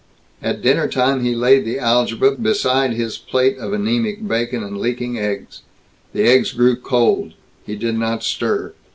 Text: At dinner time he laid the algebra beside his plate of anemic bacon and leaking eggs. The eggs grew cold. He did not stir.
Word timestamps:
At 0.41 0.63
dinner 0.63 0.87
time 0.87 1.23
he 1.23 1.35
laid 1.35 1.63
the 1.63 1.77
algebra 1.77 2.31
beside 2.35 2.93
his 2.93 3.19
plate 3.19 3.59
of 3.59 3.71
anemic 3.71 4.27
bacon 4.27 4.63
and 4.63 4.79
leaking 4.79 5.19
eggs. 5.19 5.61
The 6.11 6.23
eggs 6.23 6.53
grew 6.53 6.75
cold. 6.75 7.33
He 7.67 7.75
did 7.75 7.99
not 7.99 8.23
stir. 8.23 8.73